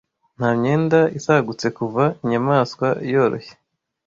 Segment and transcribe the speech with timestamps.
[0.37, 3.53] Nta myenda isagutse kuva inyamaswa yoroshye